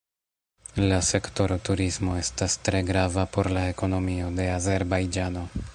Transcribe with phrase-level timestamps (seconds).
[0.91, 5.49] La sektoro turismo estas tre grava por la ekonomio de Azerbajĝano.